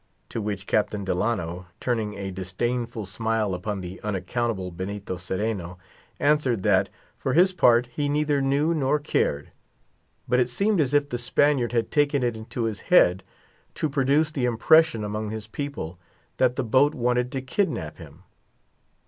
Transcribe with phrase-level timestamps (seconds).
[0.29, 4.73] To which, Captain Delano, turning a disdainful smile upon the unaccountable
[5.15, 5.75] Spaniard,
[6.19, 6.89] answered that,
[7.19, 9.51] for his part, he neither knew nor cared;
[10.27, 13.21] but it seemed as if Don Benito had taken it into his head
[13.75, 15.99] to produce the impression among his people
[16.37, 18.23] that the boat wanted to kidnap him.